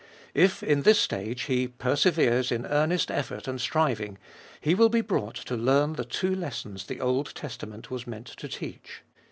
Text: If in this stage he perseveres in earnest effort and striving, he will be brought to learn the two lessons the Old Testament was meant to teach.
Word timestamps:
If 0.33 0.63
in 0.63 0.81
this 0.81 0.99
stage 0.99 1.43
he 1.43 1.67
perseveres 1.67 2.51
in 2.51 2.65
earnest 2.65 3.11
effort 3.11 3.47
and 3.47 3.61
striving, 3.61 4.17
he 4.59 4.73
will 4.73 4.89
be 4.89 5.01
brought 5.01 5.35
to 5.45 5.55
learn 5.55 5.93
the 5.93 6.05
two 6.05 6.33
lessons 6.35 6.85
the 6.87 6.99
Old 6.99 7.35
Testament 7.35 7.91
was 7.91 8.07
meant 8.07 8.25
to 8.25 8.47
teach. 8.47 9.03